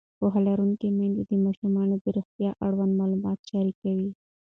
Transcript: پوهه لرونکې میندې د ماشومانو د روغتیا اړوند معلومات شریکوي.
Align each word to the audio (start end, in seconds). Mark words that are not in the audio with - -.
پوهه 0.17 0.39
لرونکې 0.47 0.87
میندې 0.97 1.23
د 1.29 1.31
ماشومانو 1.45 1.95
د 2.03 2.05
روغتیا 2.17 2.51
اړوند 2.65 2.93
معلومات 2.99 3.39
شریکوي. 3.49 4.09